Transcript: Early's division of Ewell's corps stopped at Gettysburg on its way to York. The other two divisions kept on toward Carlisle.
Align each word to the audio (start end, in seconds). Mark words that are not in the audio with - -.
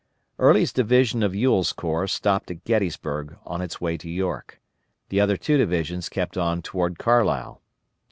Early's 0.39 0.73
division 0.73 1.21
of 1.21 1.35
Ewell's 1.35 1.73
corps 1.73 2.07
stopped 2.07 2.49
at 2.49 2.63
Gettysburg 2.63 3.37
on 3.45 3.61
its 3.61 3.79
way 3.79 3.97
to 3.97 4.09
York. 4.09 4.59
The 5.09 5.19
other 5.19 5.37
two 5.37 5.59
divisions 5.59 6.09
kept 6.09 6.37
on 6.39 6.63
toward 6.63 6.97
Carlisle. 6.97 7.61